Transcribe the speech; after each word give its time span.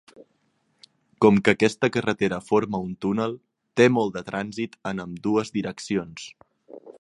Com 1.25 1.35
que 1.47 1.53
aquesta 1.55 1.89
carretera 1.97 2.39
forma 2.47 2.79
un 2.87 2.95
túnel, 3.05 3.35
té 3.81 3.87
molt 3.99 4.17
de 4.17 4.25
trànsit 4.31 4.79
en 4.93 5.05
ambdues 5.05 5.55
direccions. 5.61 6.27